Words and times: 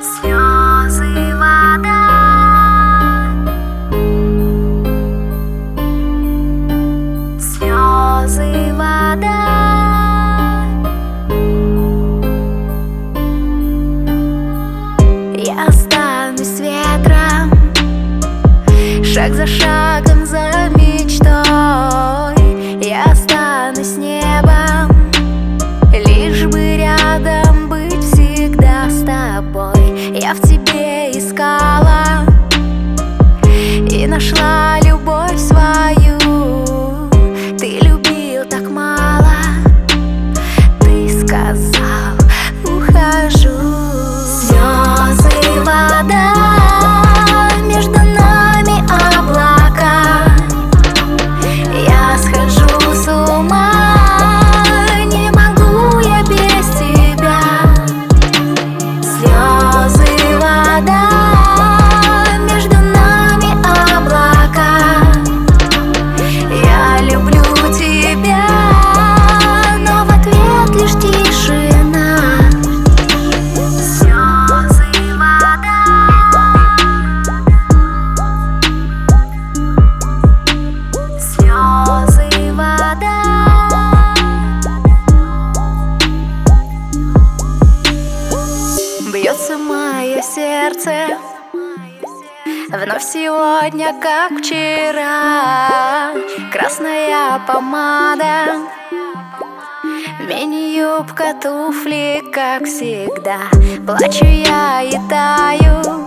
слезы 0.00 1.34
вода, 1.34 2.08
слезы 7.38 8.72
вода. 8.74 9.44
Я 15.36 15.66
останусь 15.66 16.60
ветром, 16.60 17.50
шаг 19.04 19.34
за 19.34 19.46
шагом 19.46 20.24
за 20.26 20.68
мечтой. 20.76 22.17
сердце. 90.68 91.16
Вновь 92.68 93.02
сегодня, 93.02 93.94
как 94.00 94.32
вчера. 94.38 96.12
Красная 96.52 97.40
помада. 97.46 98.66
Мини-юбка, 100.28 101.34
туфли, 101.42 102.22
как 102.32 102.64
всегда. 102.64 103.38
Плачу 103.86 104.24
я 104.24 104.82
и 104.82 104.98
таю. 105.08 106.04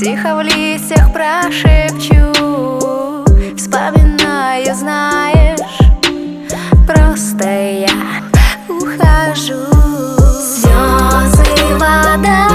Тихо 0.00 0.36
в 0.36 0.42
листьях 0.42 1.12
прошепчу. 1.12 2.32
Вспоминаю, 3.56 4.74
знаешь 4.74 5.44
Просто 6.86 7.48
я 7.48 7.88
ухожу. 8.68 9.64
Слезы, 10.40 11.74
вода 11.78 12.53